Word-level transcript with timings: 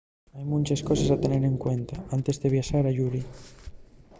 hai 0.33 0.45
munches 0.51 0.81
coses 0.89 1.09
a 1.11 1.21
tener 1.23 1.43
en 1.47 1.57
cuenta 1.65 1.95
antes 2.15 2.35
de 2.41 2.51
viaxar 2.55 2.83
ayuri 2.85 3.21